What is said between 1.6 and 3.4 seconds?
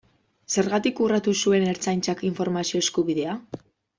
Ertzaintzak informazio eskubidea?